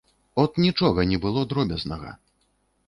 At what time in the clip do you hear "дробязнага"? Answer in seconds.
1.53-2.17